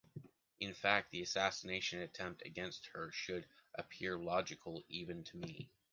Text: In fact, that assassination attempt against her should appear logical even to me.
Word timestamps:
In 0.59 0.73
fact, 0.73 1.11
that 1.11 1.21
assassination 1.21 1.99
attempt 2.01 2.41
against 2.43 2.87
her 2.87 3.11
should 3.11 3.45
appear 3.75 4.17
logical 4.17 4.81
even 4.89 5.23
to 5.25 5.37
me. 5.37 5.69